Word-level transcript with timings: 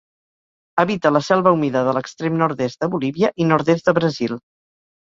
Habita 0.83 1.11
la 1.17 1.21
selva 1.27 1.53
humida 1.57 1.85
de 1.89 1.95
l'extrem 1.99 2.41
nord-est 2.45 2.83
de 2.87 2.93
Bolívia 2.97 3.35
i 3.47 3.53
nord-est 3.53 3.93
de 3.93 3.99
Brasil. 4.03 4.41